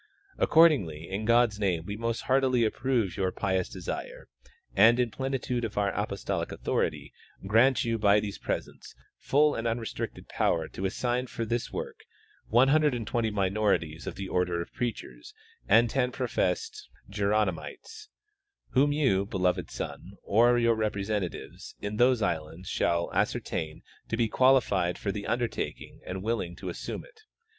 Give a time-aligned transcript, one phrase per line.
[0.39, 4.27] Accordingly in God's name we most heartily approve your pious desire
[4.75, 7.13] and in the pleni tude of our apostolic authority'
[7.45, 11.99] grant you by these presents full and unrestricted power to assign for this work
[12.47, 15.35] 120 minorites of the order of Preachers
[15.69, 18.07] and 10 professed Jeronymites,
[18.71, 24.27] whom you, beloved son, or your representatives in those islands shall ascer tain to be
[24.27, 27.21] qualified for the undertaking and willing to assume it.